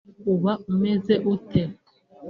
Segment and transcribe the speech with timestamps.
[0.33, 1.61] Uba umeze ute